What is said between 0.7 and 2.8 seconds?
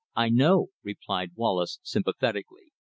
replied Wallace sympathetically.